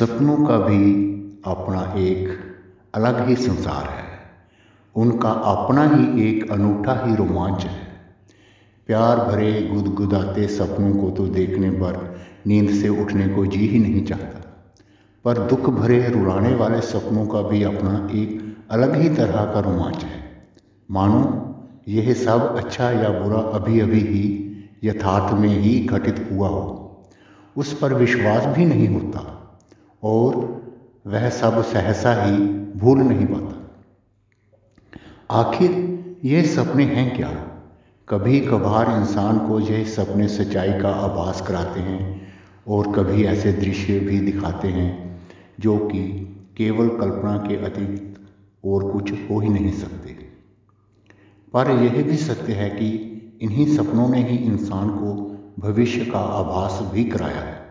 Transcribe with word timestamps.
सपनों 0.00 0.46
का 0.46 0.58
भी 0.58 0.94
अपना 1.46 1.94
एक 1.96 2.38
अलग 2.94 3.28
ही 3.28 3.36
संसार 3.36 3.84
है। 3.84 4.04
उनका 4.96 5.30
अपना 5.30 5.88
ही 5.88 6.28
एक 6.28 6.52
अनूठा 6.52 7.06
ही 7.06 7.14
रोमांच 7.14 7.64
है। 7.64 7.78
प्यार 8.86 9.16
भरे 9.16 9.62
गुदगुदाते 9.62 10.46
सपनों 10.48 11.02
को 11.02 11.10
तो 11.10 11.26
देखने 11.26 11.70
पर 11.70 12.20
नींद 12.46 12.70
से 12.70 12.88
उठने 12.88 13.28
को 13.28 13.46
जी 13.46 13.66
ही 13.66 13.78
नहीं 13.78 14.04
चाहता। 14.04 14.68
पर 15.24 15.38
दुख 15.38 15.70
भरे 15.70 16.08
रुलाने 16.08 16.54
वाले 16.54 16.80
सपनों 16.80 17.26
का 17.26 17.42
भी 17.42 17.62
अपना 17.62 18.08
एक 18.12 18.56
अलग 18.70 18.96
ही 18.96 19.08
तरह 19.08 19.44
का 19.44 19.60
रोमांच 19.60 20.04
है। 20.04 20.46
मानो, 20.90 21.54
यह 21.88 22.14
सब 22.14 22.56
अच्छा 22.56 22.90
या 22.90 23.20
बुरा 23.20 23.40
अभी 23.40 23.80
अभी 23.80 24.00
ही, 24.00 24.52
यथार्थ 24.84 25.34
में 25.34 25.48
ही 25.48 25.86
घटित 25.86 26.28
हुआ 26.32 26.48
हो। 26.48 27.02
उस 27.56 27.78
पर 27.78 27.94
विश्वास 27.94 28.56
भी 28.56 28.64
नहीं 28.64 28.88
होता। 28.88 29.36
और 30.02 30.60
वह 31.06 31.30
सब 31.30 31.64
सहसा 31.64 32.24
ही 32.24 32.36
भूल 32.76 32.98
नहीं 32.98 33.26
पाता। 33.26 33.80
आखिर 35.30 36.00
ये 36.24 36.42
सपने 36.42 36.84
हैं 36.84 37.16
क्या? 37.16 37.46
कभी 38.08 38.40
कभार 38.40 39.00
इंसान 39.00 39.38
को 39.38 39.60
यह 39.60 39.84
सपने 39.84 40.28
सच्चाई 40.28 40.72
का 40.72 40.88
आभास 40.88 41.40
कराते 41.40 41.80
हैं 41.80 42.32
और 42.68 42.92
कभी 42.92 43.24
ऐसे 43.24 43.52
दृश्य 43.52 44.00
भी 44.00 44.20
दिखाते 44.20 44.68
हैं 44.68 45.20
जो 45.60 45.78
कि 45.78 46.02
केवल 46.56 46.88
कल्पना 46.88 47.36
के 47.36 47.56
अतीत 47.56 48.16
और 48.64 48.92
कुछ 48.92 49.12
हो 49.12 49.40
ही 49.40 49.48
नहीं 49.48 49.72
सकते। 49.72 50.10
पर 51.52 51.70
यह 51.70 52.02
भी 52.02 52.16
सत्य 52.16 52.52
है 52.52 52.70
कि 52.70 52.88
इन्हीं 53.42 53.76
सपनों 53.76 54.08
ने 54.08 54.22
ही 54.22 54.36
इंसान 54.36 54.90
को 54.90 55.38
भविष्य 55.58 56.04
का 56.04 56.18
आभास 56.18 56.92
भी 56.92 57.04
कराया 57.04 57.40
है 57.40 57.66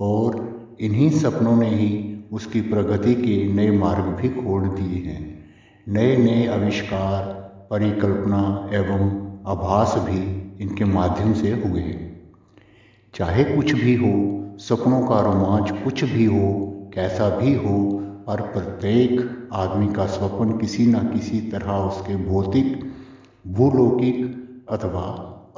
और 0.00 0.59
इन्हीं 0.80 1.10
सपनों 1.10 1.56
ने 1.56 1.68
ही 1.68 2.24
उसकी 2.32 2.60
प्रगति 2.60 3.14
के 3.14 3.52
नए 3.52 3.70
मार्ग 3.70 4.04
भी 4.04 4.28
खोल 4.28 4.62
दिए 4.62 5.02
हैं। 5.02 5.44
नए 5.88 6.16
नए 6.16 6.46
आविष्कार, 6.46 7.22
परिकल्पना 7.70 8.70
एवं 8.72 9.10
आभास 9.46 9.94
भी 9.98 10.20
इनके 10.60 10.84
माध्यम 10.84 11.32
से 11.32 11.50
हुए 11.50 11.94
चाहे 13.14 13.44
कुछ 13.44 13.72
भी 13.72 13.94
हो, 13.94 14.12
सपनों 14.58 15.06
का 15.06 15.20
रोमांच 15.20 15.70
कुछ 15.84 16.04
भी 16.04 16.24
हो, 16.24 16.66
कैसा 16.94 17.28
भी 17.38 17.54
हो, 17.54 18.00
पर 18.26 18.40
प्रत्येक 18.40 19.48
आदमी 19.52 19.88
का 19.88 20.06
स्वप्न 20.06 20.58
किसी 20.58 20.86
न 20.86 20.98
किसी 20.98 21.40
तरह 21.40 21.72
उसके 21.72 22.16
भौतिक, 22.16 22.92
भूलौकिक 23.46 24.36
अथवा 24.70 25.06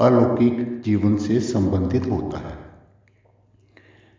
अलौकिक 0.01 0.83
जीवन 0.84 1.17
से 1.17 1.41
संबंधित 1.41 2.07
होता 2.11 2.39
है। 2.39 2.62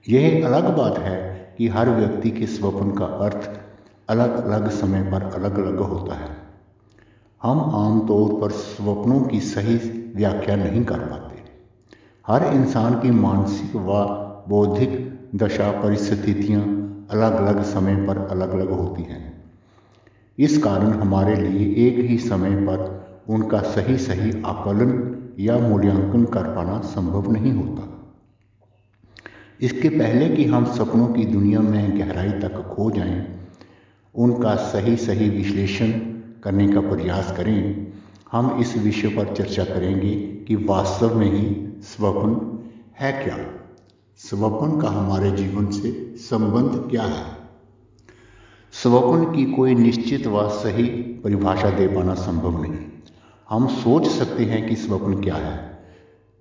यह 0.10 0.46
अलग 0.46 0.78
बात 0.78 0.98
है 0.98 1.56
कि 1.58 1.68
हर 1.68 1.90
व्यक्ति 1.90 2.32
के 2.32 2.48
स्वप्न 2.48 2.92
का 2.92 3.06
अर्थ 3.06 3.60
अलग 4.10 4.46
अलग 4.46 4.70
समय 4.70 5.02
पर 5.02 5.24
अलग 5.24 5.60
अलग 5.60 5.80
होता 5.80 6.16
है। 6.16 6.38
हम 7.44 7.60
आमतौर 7.60 8.42
पर 8.42 8.52
स्वप्नों 8.52 9.22
की 9.22 9.40
सही 9.40 9.76
व्याख्या 10.16 10.56
नहीं 10.56 10.86
कर 10.86 11.00
पाते। 11.00 11.44
हर 12.28 12.54
इंसान 12.54 12.94
की 12.94 13.12
मानसिक 13.12 13.76
व 13.76 14.04
बौद्धिक 14.50 15.20
दशा 15.36 15.72
परिस्थितियाँ 15.72 16.62
अलग 17.12 17.34
अलग 17.36 17.64
समय 17.64 17.96
पर 17.96 18.18
अलग 18.18 18.50
अलग 18.50 18.70
होती 18.70 19.04
हैं। 19.04 19.44
इस 20.38 20.58
कारण 20.58 20.90
हमारे 20.90 21.36
लिए 21.36 21.88
एक 21.88 22.10
ही 22.10 22.18
समय 22.18 22.56
पर 22.56 23.06
उनका 23.30 23.62
सही 23.62 23.98
सही 23.98 24.44
आकलन 24.46 25.16
या 25.40 25.58
मूल्यांकन 25.58 26.26
कर 26.26 26.44
पाना 26.44 26.80
संभव 26.80 27.32
नहीं 27.32 27.54
होता। 27.54 27.93
इसके 29.64 29.90
पहले 29.90 30.30
कि 30.30 30.46
हम 30.46 30.66
सपनों 30.66 31.08
की 31.08 31.26
दुनिया 31.26 31.60
में 31.60 32.00
गहराई 32.00 32.30
तक 32.30 32.74
खो 32.76 32.92
जाएँ, 32.92 33.40
उनका 34.16 34.56
सही 34.56 34.96
सही 34.98 35.30
विश्लेषण 35.30 35.92
करने 36.44 36.68
का 36.68 36.82
प्रयास 36.82 37.32
करें। 37.38 37.88
हम 38.32 38.60
इस 38.60 38.78
विषय 38.78 39.08
पर 39.08 39.36
चर्चा 39.36 39.64
करेंगे 39.64 40.16
कि 40.16 40.56
वास्तव 40.56 41.16
में 41.16 41.32
ही 41.32 41.74
स्वप्न 41.82 42.60
है 43.00 43.24
क्या? 43.24 43.38
स्वप्न 44.18 44.82
का 44.82 44.90
हमारे 44.90 45.32
जीवन 45.32 45.72
से 45.72 46.14
संबंध 46.18 46.92
क्या 46.92 47.04
है? 47.04 47.26
स्वप्न 48.72 49.36
की 49.36 49.46
कोई 49.46 49.76
निश्चित 49.76 50.28
व 50.28 50.50
सही 50.50 50.84
परिभाषा 51.24 51.70
दे 51.70 51.88
पाना 51.88 52.14
संभव 52.14 52.62
नहीं। 52.62 52.78
हम 53.50 53.68
सोच 53.68 54.08
सकते 54.08 54.46
हैं 54.46 54.70
कि 54.70 54.76
स्वप्न 54.76 55.22
क्या 55.22 55.36
है 55.36 55.80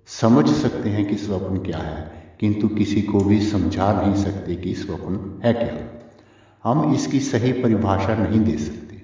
समझ 0.07 0.49
सकते 0.49 0.89
हैं 0.89 1.07
कि 1.07 1.15
स्वप्न 1.15 1.57
क्या 1.57 1.77
है 1.77 2.22
किंतु 2.39 2.67
किसी 2.67 3.01
को 3.01 3.19
भी 3.19 3.41
समझा 3.41 4.01
नहीं 4.01 4.23
सकते 4.23 4.55
कि 4.55 4.73
स्वप्न 4.73 5.41
है 5.45 5.53
क्या। 5.53 6.01
हम 6.63 6.93
इसकी 6.93 7.19
सही 7.19 7.51
परिभाषा 7.51 8.15
नहीं 8.15 8.39
दे 8.39 8.57
सकते। 8.57 9.01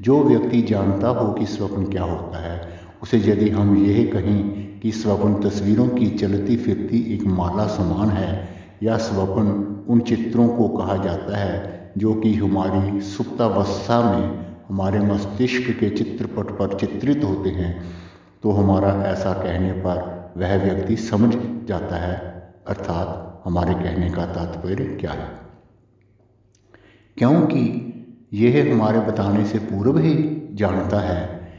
जो 0.00 0.24
व्यक्ति 0.24 0.62
जानता 0.62 1.08
हो 1.08 1.32
कि 1.32 1.46
स्वप्न 1.46 1.84
क्या 1.84 2.02
होता 2.02 2.38
है, 2.38 2.80
उसे 3.02 3.18
यदि 3.18 3.50
हम 3.50 3.86
यह 3.86 4.10
कहें 4.12 4.80
कि 4.80 4.92
स्वप्न 4.92 5.48
तस्वीरों 5.48 5.88
की 5.88 6.10
चलती 6.10 6.56
फिरती 6.56 7.14
एक 7.14 7.24
माला 7.24 7.66
समान 7.66 8.08
है, 8.08 8.48
या 8.82 8.96
स्वप्न 8.96 9.76
उन 9.88 10.00
चित्रों 10.00 10.48
को 10.48 10.68
कहा 10.68 10.96
जाता 10.96 11.36
है 11.36 11.92
जो 11.98 12.14
कि 12.14 12.34
हमारी 12.34 13.00
सुप्तावस्था 13.00 14.00
में 14.10 14.46
हमारे 14.68 14.98
मस्तिष्क 14.98 15.70
के 15.80 15.90
चित्रपट 15.90 16.44
पर 16.44 16.78
चित्रित 16.78 17.24
होते 17.24 17.50
हैं 17.50 17.84
तो 18.42 18.50
हमारा 18.50 18.88
ऐसा 19.06 19.32
कहने 19.32 19.72
पर 19.72 20.20
वह 20.36 20.56
व्यक्ति 20.64 20.96
समझ 20.96 21.34
जाता 21.68 21.96
है 21.96 22.29
अर्थात 22.70 23.42
हमारे 23.44 23.74
कहने 23.74 24.10
का 24.10 24.26
तात्पर्य 24.26 24.84
क्या 24.84 25.10
है? 25.10 25.28
क्योंकि 27.16 27.86
यह 28.32 28.74
हमारे 28.74 29.00
बताने 29.00 29.44
से 29.44 29.58
पूर्व 29.58 29.98
ही 29.98 30.48
जानता 30.52 31.00
है 31.00 31.52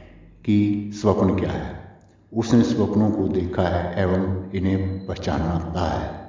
कि 0.44 0.90
स्वप्न 0.94 1.38
क्या 1.38 1.50
है। 1.50 1.82
उसने 2.34 2.62
स्वप्नों 2.62 3.10
को 3.10 3.28
देखा 3.28 3.62
है 3.62 4.02
एवं 4.02 4.50
इन्हें 4.50 5.06
पहचानता 5.06 6.00
है। 6.00 6.22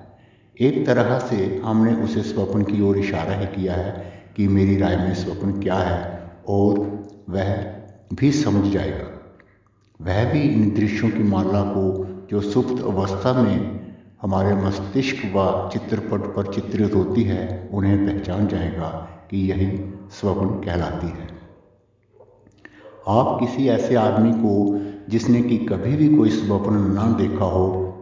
एक 0.60 0.86
तरह 0.86 1.20
से 1.20 1.62
हमने 1.66 1.96
उसे 1.96 2.22
स्वप्न 2.22 2.64
की 2.64 2.82
ओर 2.82 2.98
इशारा 2.98 3.36
ही 3.36 3.46
किया 3.46 3.74
है 3.74 4.14
कि 4.36 4.48
मेरी 4.48 4.78
राय 4.78 4.98
में 4.98 5.14
स्वप्न 5.14 5.62
क्या 5.62 5.76
है 5.76 6.32
और 6.48 6.80
वह 7.30 7.56
भी 8.14 8.32
समझ 8.32 8.74
जाएगा। 8.74 9.36
वह 10.02 10.34
भी 10.34 10.42
इन 10.42 10.76
दृश्यों 10.76 11.12
की 11.12 11.24
माला 11.24 11.62
को 11.64 12.08
जो 12.32 12.42
सुप्त 12.42 12.84
अवस्था 12.84 13.42
में 13.42 13.83
हमारे 14.24 14.56
मस्तिष्क 14.56 15.16
व 15.36 15.70
चित्रपट 15.74 16.36
पर 16.36 16.54
चित्रित 16.54 16.96
होती 16.96 17.24
है, 17.24 17.70
उन्हें 17.74 18.06
पहचान 18.06 18.48
जाएगा 18.48 18.88
कि 19.32 19.52
यही 19.52 19.94
स्वप्न 20.12 20.48
कहलाती 20.48 21.08
है। 21.08 21.28
आप 23.08 23.38
किसी 23.40 23.68
ऐसे 23.68 23.96
आदमी 23.96 24.32
को, 24.32 24.82
जिसने 25.10 25.42
कि 25.42 25.58
कभी 25.58 25.96
भी 25.96 26.18
कोई 26.18 26.30
स्वप्न 26.30 26.74
ना 26.74 27.18
देखा 27.18 27.46
हो, 27.46 27.94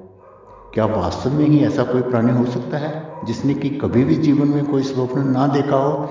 क्या 0.73 0.85
वास्तव 0.85 1.33
में 1.33 1.45
ही 1.45 1.65
ऐसा 1.65 1.83
कोई 1.83 2.01
प्राणी 2.01 2.31
हो 2.31 2.45
सकता 2.45 2.77
है, 2.77 3.11
जिसने 3.25 3.53
कि 3.53 3.69
कभी 3.69 4.03
भी 4.03 4.15
जीवन 4.15 4.47
में 4.47 4.65
कोई 4.65 4.83
स्वप्न 4.83 5.27
ना 5.27 5.47
देखा 5.47 5.77
हो? 5.77 6.09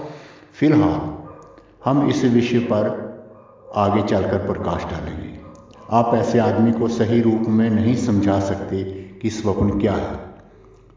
फ़िलहाल, 0.55 1.19
हम 1.85 2.09
इस 2.09 2.25
विषय 2.25 2.59
पर 2.59 3.11
आगे 3.75 4.03
चलकर 4.03 4.39
प्रकाश 4.39 4.85
डालेंगे। 4.85 5.41
आप 5.91 6.15
ऐसे 6.15 6.39
आदमी 6.39 6.73
को 6.73 6.89
सही 6.89 7.21
रूप 7.21 7.43
में 7.49 7.71
नहीं 7.71 7.95
समझा 7.97 8.41
सकते 8.41 9.00
कि 9.23 9.31
स्वप्न 9.31 9.81
क्या 9.81 9.95
है? 9.95 10.19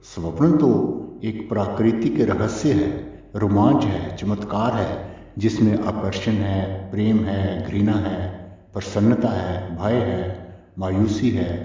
स्वप्न 0.03 0.57
तो 0.57 1.00
एक 1.23 1.50
प्राकृतिक 1.50 2.22
रहस्य 2.22 2.73
है, 2.73 2.88
रोमांच 3.35 3.84
है, 3.84 4.17
चमत्कार 4.17 4.73
है, 4.73 5.16
जिसमें 5.38 5.79
आकर्षण 5.79 6.31
है, 6.31 6.91
प्रेम 6.91 7.25
है, 7.25 7.67
घृणा 7.67 7.94
है, 7.94 8.29
प्रसन्नता 8.73 9.29
है, 9.29 9.78
भय 9.78 9.94
है, 9.94 10.56
मायूसी 10.79 11.29
है, 11.29 11.57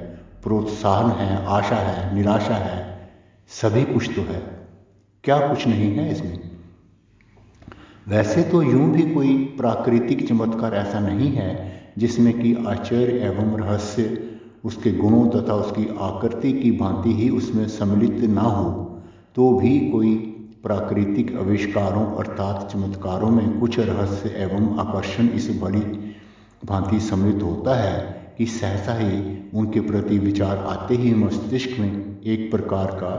प्रोत्साहन 0.43 1.11
है, 1.11 1.47
आशा 1.47 1.77
है, 1.77 2.15
निराशा 2.15 2.55
है, 2.55 3.11
सभी 3.49 3.85
कुछ 3.85 4.11
तो 4.17 4.23
है। 4.23 4.43
क्या 5.25 5.49
कुछ 5.49 5.67
नहीं 5.67 5.97
है 5.97 6.13
इसमें? 6.13 6.51
वैसे 8.09 8.43
तो 8.43 8.63
यूँ 8.63 8.91
भी 8.91 9.15
कोई 9.15 9.45
प्राकृतिक 9.45 10.29
चमत्कार 10.29 10.75
ऐसा 10.75 11.01
नहीं 11.01 11.33
है 11.33 11.83
जिसमें 11.99 12.41
कि 12.41 12.65
आश्चर्य 12.69 13.13
एवं 13.13 13.59
रहस्य 13.59 14.25
उसके 14.69 14.93
गुणों 14.93 15.29
तथा 15.31 15.55
उसकी 15.55 15.87
आकृति 16.01 16.53
की 16.53 16.71
भांति 16.71 17.13
ही 17.13 17.29
उसमें 17.31 17.69
सम्मिलित 17.69 18.25
ना 18.31 18.41
हो 18.41 18.71
तो 19.35 19.53
भी 19.59 19.79
कोई 19.91 20.15
प्राकृतिक 20.63 21.37
आविष्कारों 21.37 22.05
अर्थात 22.17 22.69
चमत्कारों 22.73 23.31
में 23.31 23.61
कुछ 23.61 23.79
रहस्य 23.79 24.29
एवं 24.37 24.79
आकर्षण 24.79 25.29
इस 25.29 25.49
बड़ी 25.61 25.81
भांति 26.65 27.01
सम्मिलित 27.01 27.43
होता 27.43 27.75
है 27.75 28.19
कि 28.39 28.47
सहसा 28.47 28.95
ही 28.95 29.39
उनके 29.55 29.81
प्रति 29.81 30.19
विचार 30.19 30.59
आते 30.59 30.95
ही 30.95 31.15
मस्तिष्क 31.15 31.79
में 31.79 32.21
एक 32.25 32.51
प्रकार 32.51 32.87
का 32.87 33.15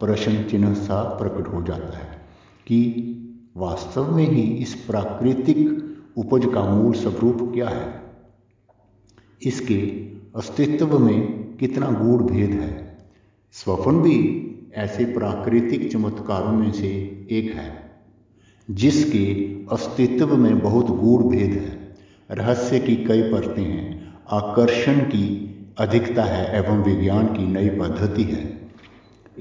प्रश्न 0.00 0.42
चिन्ह 0.42 0.74
सा 0.74 1.02
प्रकट 1.18 1.52
हो 1.54 1.62
जाता 1.62 1.98
है 1.98 2.22
कि 2.66 2.80
वास्तव 3.56 4.16
में 4.16 4.26
ही 4.28 4.42
इस 4.42 4.74
प्राकृतिक 4.74 5.60
उपज 6.16 6.48
का 6.54 6.62
मूल 6.62 6.92
स्वरूप 6.92 7.50
क्या 7.54 7.68
है। 7.68 8.02
इसके 9.42 9.80
अस्तित्व 10.34 10.98
में 10.98 11.56
कितना 11.56 11.86
गूढ़ 11.88 12.22
भेद 12.22 12.50
है। 12.52 12.96
स्वप्न 13.54 14.00
भी 14.00 14.16
ऐसे 14.76 15.04
प्राकृतिक 15.04 15.90
चमत्कारों 15.92 16.52
में 16.52 16.72
से 16.72 16.88
एक 17.30 17.52
है, 17.54 17.70
जिसके 18.68 19.24
अस्तित्व 19.72 20.36
में 20.36 20.58
बहुत 20.60 20.90
गूढ़ 20.90 21.22
भेद 21.22 21.52
है। 21.52 22.36
रहस्य 22.36 22.78
की 22.78 22.96
कई 22.96 23.22
परतें 23.22 23.62
हैं, 23.62 24.14
आकर्षण 24.32 24.98
की 25.06 25.26
अधिकता 25.78 26.24
है 26.24 26.58
एवं 26.58 26.82
विज्ञान 26.82 27.26
की 27.26 27.46
नई 27.46 27.68
पद्धति 27.70 28.22
है। 28.22 28.44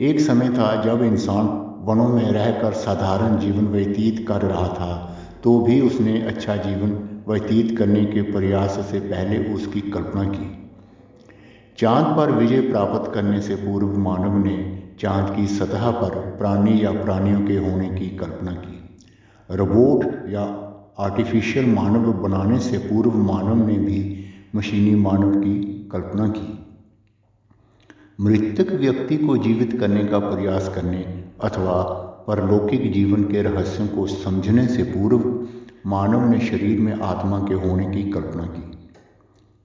एक 0.02 0.20
समय 0.20 0.50
था 0.50 0.76
जब 0.84 1.04
इंसान 1.04 1.46
वनों 1.86 2.10
में 2.10 2.32
रहकर 2.32 2.74
साधारण 2.78 3.38
जीवन 3.40 3.68
व्यतीत 3.68 4.26
कर 4.28 4.42
रहा 4.42 4.68
था 4.68 4.96
तो 5.44 5.60
भी 5.60 5.82
उसने 5.82 6.22
अच्छा 6.22 6.56
जीवन 6.56 6.92
व्यतीत 7.28 7.78
करने 7.78 8.06
के 8.06 8.22
प्रयास 8.22 8.80
से 8.92 9.00
पहले 9.00 9.54
उसकी 9.54 9.82
कल्पना 9.82 10.24
की। 10.24 10.60
चाँद 11.78 12.18
पर 12.18 12.32
विजय 12.32 12.62
प्राप्त 12.62 13.12
करने 13.14 13.42
से 13.42 13.56
पूर्व 13.56 13.98
मानव 13.98 14.38
ने 14.38 14.84
चाँद 15.00 15.36
की 15.36 15.48
सतह 15.48 15.92
पर 15.92 16.10
प्राणी 16.38 16.84
या 16.84 16.92
प्राणियों 16.92 17.42
के 17.42 17.58
होने 17.58 17.90
की 17.90 18.10
कल्पना 18.10 18.52
की। 18.52 19.00
रोबोट 19.50 20.06
या 20.30 20.44
आर्टिफिशियल 21.00 21.66
मानव 21.66 22.14
बनाने 22.14 22.60
से 22.60 22.78
पूर्व 22.78 23.18
मानव 23.18 23.68
ने 23.68 23.74
भी 23.74 24.26
मशीनी 24.56 24.96
मानव 24.96 25.36
की 25.36 25.90
कल्पना 25.92 26.28
की। 26.28 26.60
मृतक 28.22 28.72
व्यक्ति 28.72 29.18
को 29.18 29.38
जीवित 29.38 29.80
करने 29.80 30.06
का 30.06 30.20
प्रयास 30.20 30.72
करने 30.76 31.24
अथवा 31.44 31.82
परलौकिक 32.28 32.92
जीवन 32.94 33.24
के 33.24 33.42
रहस्यों 33.42 33.88
को 33.88 34.08
समझने 34.08 34.68
से 34.68 34.84
पूर्व 34.84 35.48
मानव 35.90 36.30
ने 36.30 36.40
शरीर 36.40 36.80
में 36.80 37.02
आत्मा 37.02 37.40
के 37.40 37.54
होने 37.54 37.86
की 37.86 38.04
कल्पना 38.12 38.44
की। 38.44 38.72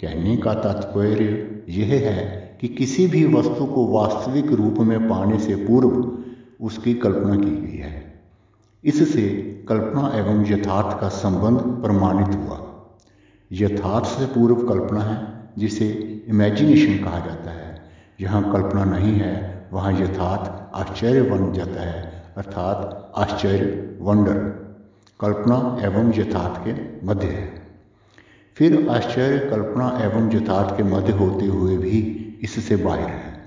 कहने 0.01 0.37
का 0.37 0.55
तात्पर्य 0.55 1.55
यह 1.69 1.87
है 1.87 2.59
कि 2.61 2.69
किसी 2.69 3.07
भी 3.07 3.25
वस्तु 3.25 3.67
को 3.67 3.87
वास्तविक 3.87 4.53
रूप 4.53 4.79
में 4.79 5.09
पाने 5.09 5.39
से 5.39 5.55
पूर्व 5.55 6.19
उसकी 6.65 6.95
कल्पना 6.95 7.37
की 7.37 7.67
गई 7.67 7.77
है। 7.77 8.23
इससे 8.85 9.23
कल्पना 9.69 10.13
एवं 10.15 10.47
यथार्थ 10.47 11.01
का 11.01 11.09
संबंध 11.09 11.59
प्रमाणित 11.59 12.37
हुआ। 12.37 12.75
यथार्थ 13.53 14.05
से 14.05 14.27
पूर्व 14.27 14.55
कल्पना 14.55 15.01
है, 15.01 15.49
जिसे 15.59 15.89
इमेजिनेशन 16.29 17.05
कहा 17.05 17.19
जाता 17.19 17.51
है। 17.51 17.83
जहाँ 18.21 18.53
कल्पना 18.53 18.85
नहीं 18.85 19.13
है, 19.13 19.69
वहाँ 19.73 19.93
यथार्थ 19.93 20.77
आश्चर्य 20.77 21.23
बन 21.23 21.53
जाता 21.53 21.81
है, 21.81 22.25
अर्थात 22.37 23.13
आश्चर्य 23.17 23.99
वंडर 24.01 24.35
कल्पना 25.21 25.77
एवं 25.81 26.13
यथार्थ 26.15 26.61
के 26.69 27.07
मध्य 27.07 27.27
है। 27.27 27.58
फिर 28.59 28.89
आश्चर्य, 28.91 29.39
कल्पना 29.39 29.99
एवं 30.03 30.37
यथार्थ 30.37 30.77
के 30.77 30.83
मध्य 30.83 31.13
होते 31.13 31.47
हुए 31.47 31.77
भी 31.77 31.99
इससे 32.43 32.77
बाहर 32.77 33.01
है। 33.01 33.41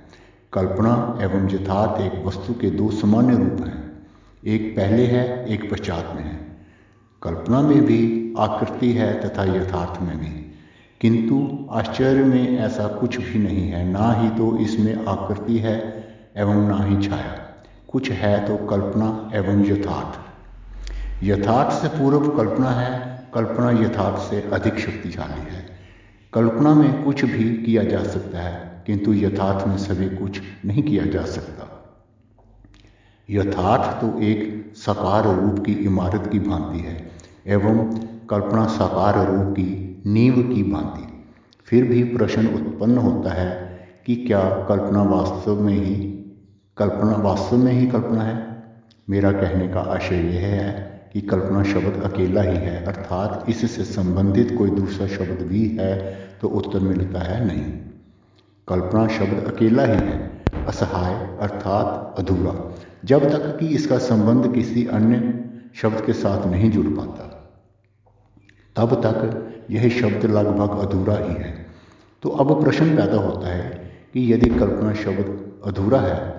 कल्पना 0.53 1.17
एवं 1.21 1.51
यथार्थ 1.51 2.01
एक 2.01 2.25
वस्तु 2.25 2.53
के 2.53 2.69
दो 2.69 2.91
सामान्य 2.91 3.37
रूप 3.37 3.67
हैं। 3.67 4.07
एक 4.47 4.75
पहले 4.77 5.05
है, 5.05 5.45
एक 5.47 5.71
पश्चात 5.71 6.13
में 6.15 6.23
है। 6.23 6.57
कल्पना 7.23 7.61
में 7.61 7.85
भी 7.85 8.33
आकृति 8.39 8.91
है 8.91 9.21
तथा 9.21 9.43
यथार्थ 9.43 10.01
में 10.01 10.17
भी। 10.17 10.55
किंतु 11.01 11.67
आश्चर्य 11.71 12.23
में 12.23 12.59
ऐसा 12.59 12.87
कुछ 12.87 13.17
भी 13.17 13.39
नहीं 13.39 13.69
है। 13.69 13.89
ना 13.89 14.13
ही 14.13 14.29
तो 14.29 14.57
इसमें 14.57 15.05
आकृति 15.05 15.57
है 15.57 16.07
एवं 16.37 16.55
ना 16.55 16.83
ही 16.83 17.07
छाया। 17.07 17.65
कुछ 17.91 18.11
है 18.11 18.47
तो 18.47 18.65
कल्पना 18.65 19.31
एवं 19.33 19.65
यथार्थ। 19.65 20.19
यथार्थ 21.23 21.73
से 21.73 21.87
पूर्व 21.87 22.27
कल्पना 22.29 22.69
है 22.69 23.20
कल्पना 23.33 23.71
यथार्थ 23.71 24.17
से 24.17 24.41
अधिक 24.41 24.79
शक्तिशाली 24.79 25.53
है। 25.53 25.65
कल्पना 26.33 26.73
में 26.73 27.03
कुछ 27.03 27.25
भी 27.25 27.57
किया 27.57 27.83
जा 27.83 28.03
सकता 28.03 28.39
है, 28.39 28.83
किंतु 28.85 29.13
यथार्थ 29.13 29.67
में 29.67 29.77
सभी 29.77 30.09
कुछ 30.17 30.41
नहीं 30.65 30.83
किया 30.83 31.05
जा 31.05 31.25
सकता। 31.25 31.67
यथार्थ 33.29 34.01
तो 34.01 34.21
एक 34.21 34.73
साकार 34.75 35.41
रूप 35.41 35.65
की 35.65 35.73
इमारत 35.73 36.29
की 36.31 36.39
भांति 36.39 36.79
है, 36.79 37.11
एवं 37.47 37.97
कल्पना 38.29 38.65
साकार 38.65 39.31
रूप 39.31 39.53
की 39.53 40.03
नींव 40.05 40.33
की 40.33 40.63
भांति। 40.63 41.25
फिर 41.65 41.83
भी 41.83 42.03
प्रश्न 42.03 42.47
उत्पन्न 42.47 42.97
होता 42.97 43.33
है 43.33 43.79
कि 44.05 44.15
क्या 44.15 44.65
कल्पना 44.69 45.03
वास्तव 45.03 45.61
में 45.61 45.73
ही, 45.73 45.95
कल्पना 46.77 47.15
वास्तव 47.15 47.57
में 47.57 47.71
ही 47.73 47.87
कल्पना 47.87 48.23
है? 48.23 48.63
मेरा 49.09 49.31
कहने 49.31 49.67
का 49.67 49.79
आशय 49.79 50.15
यह 50.15 50.47
है 50.47 50.90
कि 51.13 51.21
कल्पना 51.21 51.63
शब्द 51.63 52.01
अकेला 52.03 52.41
ही 52.41 52.57
है, 52.57 52.83
अर्थात 52.85 53.45
इससे 53.49 53.83
संबंधित 53.85 54.55
कोई 54.57 54.69
दूसरा 54.69 55.07
शब्द 55.07 55.41
भी 55.41 55.67
है 55.79 55.95
तो 56.41 56.47
उत्तर 56.47 56.79
मिलता 56.79 57.19
है 57.19 57.45
नहीं। 57.45 57.65
कल्पना 58.67 59.07
शब्द 59.07 59.43
अकेला 59.47 59.85
ही 59.85 59.97
है, 59.97 60.19
असहाय, 60.67 61.13
अर्थात 61.41 62.15
अधूरा। 62.19 62.53
जब 63.05 63.29
तक 63.29 63.57
कि 63.59 63.67
इसका 63.67 63.97
संबंध 63.97 64.53
किसी 64.53 64.85
अन्य 64.87 65.33
शब्द 65.75 66.05
के 66.05 66.13
साथ 66.13 66.47
नहीं 66.47 66.71
जुड़ 66.71 66.87
पाता, 66.87 67.27
तब 68.75 68.93
तक 68.95 69.67
यह 69.71 69.89
शब्द 69.89 70.25
लगभग 70.25 70.77
अधूरा 70.79 71.17
ही 71.17 71.33
है। 71.35 71.53
तो 72.23 72.29
अब 72.29 72.63
प्रश्न 72.63 72.95
पैदा 72.97 73.17
होता 73.17 73.47
है 73.47 73.69
कि 74.13 74.31
यदि 74.33 74.49
कल्पना 74.49 74.93
शब्द 74.93 75.39
अधूरा 75.65 75.99
है 75.99 76.30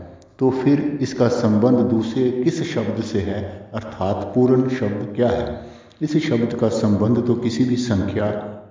तो 0.43 0.50
फिर 0.50 0.99
इसका 1.03 1.29
संबंध 1.29 1.79
दूसरे 1.79 2.31
किस 2.31 2.75
शब्द 2.75 3.03
से 3.03 3.21
है? 3.21 3.71
अर्थात 3.75 4.33
पूर्ण 4.35 4.69
शब्द 4.69 5.12
क्या 5.17 5.29
है? 5.29 5.67
इस 6.03 6.17
शब्द 6.17 6.55
का 6.55 6.69
संबंध 6.69 7.27
तो 7.27 7.35
किसी 7.35 7.65
भी 7.65 7.77
संख्या, 7.77 8.27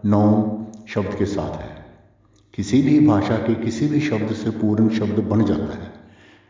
नौ 0.06 0.58
शब्द 0.88 1.16
के 1.20 1.26
साथ 1.26 1.62
है। 1.62 1.86
किसी 2.54 2.82
भी 2.82 3.08
भाषा 3.08 3.36
के 3.36 3.56
किसी 3.56 3.88
भी 3.88 4.00
शब्द 4.00 4.34
से 4.34 4.50
पूर्ण 4.50 4.90
शब्द 4.90 5.20
बन 5.20 5.46
जाता 5.46 5.74
है। 5.74 5.94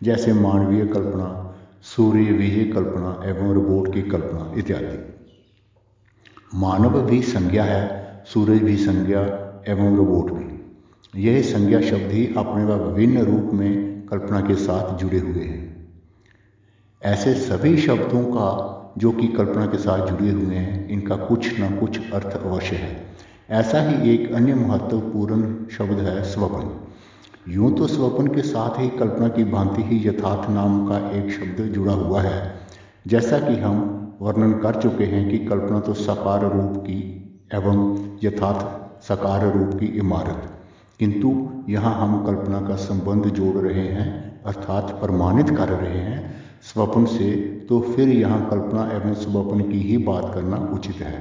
जैसे 0.04 0.34
मानवीय 0.34 0.86
कल्पना 0.86 1.56
सूर्य 1.82 2.24
विजय 2.24 2.64
कल्पना 2.64 3.22
एवं 3.26 3.54
रोबोट 3.54 3.94
की 3.94 4.02
कल्पना 4.02 4.54
इत्यादि। 4.58 5.16
मानव 6.56 7.02
भी 7.02 7.22
संज्ञा 7.22 7.64
है 7.64 8.24
सूरज 8.34 8.62
भी 8.62 8.78
संज्ञा 8.78 9.22
एवं 9.68 9.98
रोबोट 9.98 10.32
भी। 10.32 10.76
यह 11.24 11.42
संज्ञा 11.42 11.82
शब्द 11.82 12.12
ही 12.12 12.34
अपने 12.38 12.66
व 12.66 12.74
विभिन्न 12.74 13.18
रूप 13.22 13.54
में 13.54 13.91
कल्पना 14.12 14.42
के 14.42 14.56
साथ 14.56 14.98
जुड़े 14.98 15.20
हुए 15.20 15.44
हैं। 15.44 15.92
ऐसे 17.02 17.34
सभी 17.34 17.78
शब्दों 17.78 18.24
का 18.24 18.78
जो 18.98 19.12
कि 19.12 19.28
कल्पना 19.28 19.66
के 19.66 19.78
साथ 19.78 20.08
जुड़े 20.08 20.32
हुए 20.32 20.56
हैं, 20.56 20.90
इनका 20.90 21.16
कुछ 21.16 21.60
ना 21.60 21.72
कुछ 21.72 22.12
अर्थ 22.12 22.42
अवश्य 22.46 22.76
है। 22.76 23.06
ऐसा 23.50 23.82
ही 23.82 24.14
एक 24.14 24.34
अन्य 24.34 24.54
महत्वपूर्ण 24.56 25.66
शब्द 25.68 26.00
है, 26.00 26.24
स्वपन। 26.24 26.88
यूँ 27.48 27.78
तो 27.78 27.88
स्वपन 27.88 28.28
के 28.28 28.42
साथ 28.42 28.80
ही 28.80 28.90
कल्पना 28.90 29.28
की 29.28 29.44
भांति 29.44 29.84
ही 29.84 30.10
यथार्थ 30.10 30.50
नाम 30.50 30.90
का 30.90 31.12
एक 31.12 31.32
शब्द 31.32 31.64
जुड़ा 31.68 31.94
हुआ 31.94 32.22
है। 32.22 32.54
जैसा 33.08 33.40
कि 33.40 33.56
हम 33.56 33.98
वर्णन 34.22 34.54
कर 34.54 34.82
चुके 34.82 35.04
हैं 35.04 35.30
कि 35.30 35.38
कल्पना 35.38 35.80
तो 35.80 35.94
साकार 35.94 36.42
रूप 36.42 36.78
की 36.78 37.00
एवं 37.54 38.08
यथार्थ 38.24 39.04
साकार 39.04 39.54
रूप 39.58 39.80
की 39.80 39.86
इमारत। 39.86 40.61
किंतु 41.02 41.30
यहाँ 41.70 41.94
हम 41.98 42.26
कल्पना 42.26 42.60
का 42.62 42.76
संबंध 42.78 43.26
जोड़ 43.34 43.56
रहे 43.58 43.88
हैं, 43.88 44.10
अर्थात 44.46 44.90
प्रमाणित 45.00 45.50
कर 45.50 45.70
रहे 45.70 46.00
हैं। 46.00 46.20
स्वप्न 46.64 47.06
से 47.08 47.32
तो 47.70 47.80
फिर 47.84 48.10
यहाँ 48.10 48.50
कल्पना 48.50 48.84
एवं 48.94 49.14
स्वप्न 49.14 49.62
की 49.62 49.80
ही 49.80 49.98
बात 50.00 50.34
करना 50.34 50.58
उचित 50.74 50.96
है। 50.96 51.20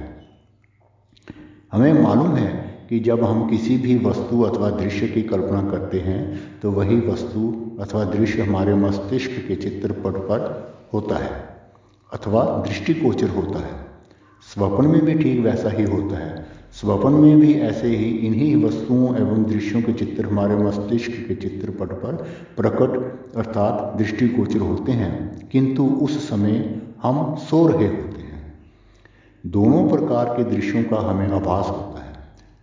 हमें 1.72 2.02
मालूम 2.02 2.36
है 2.36 2.48
कि 2.90 2.98
जब 3.00 3.24
हम 3.24 3.48
किसी 3.48 3.76
भी 3.78 3.96
वस्तु 3.98 4.42
अथवा 4.42 4.70
दृश्य 4.72 5.08
की 5.08 5.22
कल्पना 5.22 5.62
करते 5.70 6.00
हैं 6.00 6.20
तो 6.60 6.70
वही 6.72 7.00
वस्तु 7.00 7.48
अथवा 7.80 8.04
दृश्य 8.06 8.42
हमारे 8.42 8.74
मस्तिष्क 8.76 9.40
के 9.48 9.56
चित्रपट 9.56 10.16
पर 10.28 10.48
होता 10.94 11.16
है, 11.16 11.32
अथवा 12.12 12.44
दृष्टिगोचर 12.66 13.28
होता 13.30 13.58
है। 13.58 13.74
स्वप्न 14.46 14.86
में 14.86 15.04
भी 15.04 15.14
ठीक 15.14 15.40
वैसा 15.40 15.70
ही 15.70 15.84
होता 15.86 16.18
है। 16.18 16.39
स्वप्न 16.72 17.12
में 17.12 17.40
भी 17.40 17.54
ऐसे 17.54 17.88
ही 17.88 18.04
इन्हीं 18.04 18.64
वस्तुओं 18.64 19.16
एवं 19.16 19.44
दृश्यों 19.44 19.82
के 19.82 19.92
चित्र 19.92 20.26
हमारे 20.26 20.56
मस्तिष्क 20.56 21.10
के 21.28 21.34
चित्रपट 21.34 21.86
पर 21.86 22.26
प्रकट 22.56 23.20
अर्थात 23.36 23.98
दृष्टिगोचर 23.98 24.58
होते 24.58 24.92
हैं। 24.92 25.48
किंतु 25.48 25.84
उस 25.84 26.28
समय 26.28 26.82
हम 27.02 27.34
सो 27.34 27.66
रहे 27.66 27.86
होते 27.86 28.20
हैं। 28.20 28.54
दोनों 29.46 29.88
प्रकार 29.88 30.24
के 30.24 30.44
दृश्यों 30.44 30.82
का 30.82 31.10
हमें 31.10 31.28
आभास 31.28 31.68
होता 31.68 32.04
है। 32.04 32.12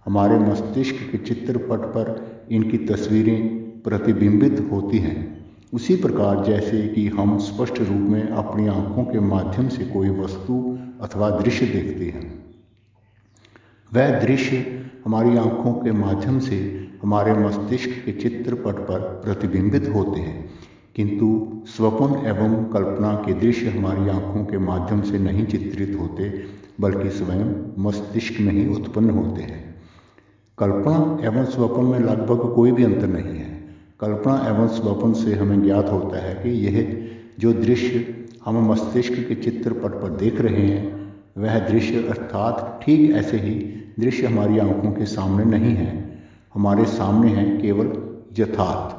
हमारे 0.06 0.40
मस्तिष्क 0.40 0.96
के 1.12 1.18
चित्रपट 1.18 1.78
पर 1.78 2.28
इनकी 2.52 2.78
तस्वीरें 2.78 3.48
प्रतिबिंबित 3.82 4.70
होती 4.72 4.98
हैं। 4.98 5.46
उसी 5.74 5.96
प्रकार 5.96 6.46
जैसे 6.46 6.88
कि 6.88 7.08
हम 7.08 7.38
स्पष्ट 7.38 7.80
रूप 7.80 8.10
में 8.10 8.30
अपनी 8.30 8.68
आँखों 8.68 9.04
के 9.04 9.20
माध्यम 9.20 9.68
से 9.68 9.86
कोई 9.86 10.10
वस्तु 10.10 10.78
अथवा 11.02 11.30
दृश्य 11.30 11.66
देखते 11.66 12.06
हैं। 12.06 12.37
वह 13.94 14.20
दृश्य 14.20 14.86
हमारी 15.06 15.38
आँखों 15.38 15.74
के 15.74 15.92
माध्यम 15.92 16.40
से 16.40 16.88
हमारे 17.04 17.34
मस्तिष्क 17.34 17.90
के 18.06 18.12
चित्रपट 18.12 18.74
पर 18.74 19.00
प्रतिबिंबित 19.00 19.92
होते 19.96 20.20
हैं। 20.20 20.50
किंतु 20.96 21.52
स्वप्न 21.66 22.28
एवं 22.28 22.66
कल्पना 22.66 23.14
के 23.14 23.34
दृश्य 23.34 23.70
हमारी 23.70 24.10
आँखों 24.10 24.46
के 24.46 24.58
माध्यम 24.58 25.02
से 25.02 25.20
नहीं 25.20 25.46
चित्रित 25.46 25.98
होते, 26.02 26.44
बल्कि 26.82 27.10
स्वयं 27.10 27.74
मस्तिष्क 27.84 28.42
में 28.42 28.54
ही 28.54 28.70
उत्पन्न 28.70 29.10
होते 29.10 29.42
हैं। 29.42 29.76
कल्पना 30.58 31.26
एवं 31.28 31.46
स्वप्न 31.46 31.84
में 31.84 32.00
लगभग 32.00 32.54
कोई 32.56 32.72
भी 32.72 32.84
अंतर 32.84 33.08
नहीं 33.08 33.40
है। 33.40 33.68
कल्पना 34.00 34.46
एवं 34.48 34.68
स्वप्न 34.68 35.14
से 35.14 35.34
हमें 35.34 35.64
ज्ञात 35.64 35.90
होता 35.90 36.26
है 36.26 36.36
कि 36.36 36.50
यह 36.50 37.08
जो 37.40 37.54
दृश्य 37.54 38.26
हम 38.46 38.72
मस्तिष्क 38.72 39.14
के 39.14 39.36
चित्रपट 39.36 39.90
पर 39.90 40.10
देख 40.10 40.42
रहे 40.42 40.68
हैं, 40.68 41.14
वह 41.38 41.60
दृश्य 41.60 42.08
अर्थात 42.08 42.80
ठीक 42.86 43.12
ऐसे 43.12 43.38
ही 43.38 43.74
दृश्य 44.00 44.28
हमारी 44.28 44.60
आँखों 44.60 44.92
के 44.92 45.06
सामने 45.06 45.46
नहीं 45.48 45.76
है। 45.76 46.22
हमारे 46.54 46.86
सामने 46.86 47.32
है 47.32 47.46
केवल 47.58 47.92
यथार्थ, 48.40 48.96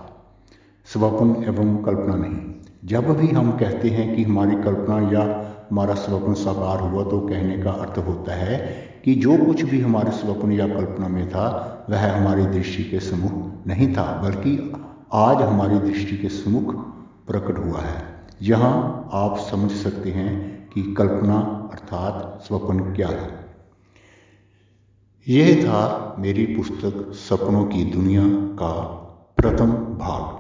स्वप्न 0.87 1.45
एवं 1.45 1.77
कल्पना 1.77 2.15
नहीं। 2.17 2.39
जब 2.85 3.11
भी 3.17 3.29
हम 3.29 3.51
कहते 3.53 3.89
हैं 3.89 4.15
कि 4.17 4.23
हमारी 4.23 4.55
कल्पना 4.55 4.99
या 5.13 5.23
हमारा 5.71 5.95
स्वप्न 5.95 6.35
साकार 6.35 6.81
हुआ 6.81 7.05
तो 7.05 7.21
कहने 7.21 7.59
का 7.59 7.71
अर्थ 7.71 7.99
होता 7.99 8.35
है 8.35 8.59
कि 9.05 9.15
जो 9.15 9.37
कुछ 9.37 9.63
भी 9.63 9.81
हमारे 9.81 10.11
स्वप्न 10.11 10.53
या 10.53 10.69
कल्पना 10.69 11.09
में 11.09 11.29
था, 11.29 11.47
वह 11.91 12.13
हमारी 12.13 12.47
दृष्टि 12.47 12.85
के 12.85 13.01
सम्मुख 13.01 13.67
नहीं 13.67 13.93
था, 13.95 14.21
बल्कि 14.23 14.73
आज 15.13 15.43
हमारी 15.43 15.79
दृष्टि 15.79 16.17
के 16.17 16.29
सम्मुख 16.29 16.75
प्रकट 17.27 17.59
हुआ 17.59 17.81
है। 17.81 18.03
यहाँ 18.43 19.11
आप 19.13 19.39
समझ 19.51 19.71
सकते 19.71 20.11
हैं 20.11 20.69
कि 20.75 20.95
कल्पना 20.95 21.39
अर्थात 21.73 22.41
स्वप्न 22.43 22.95
क्या 22.95 23.09
है। 23.09 23.48
यह 25.29 25.63
था 25.63 26.17
मेरी 26.19 26.45
पुस्तक 26.47 27.13
सपनों 27.15 27.65
की 27.65 27.85
दुनिया 27.85 28.23
का 28.29 28.73
प्रथम 29.37 29.73
भाग। 29.73 30.38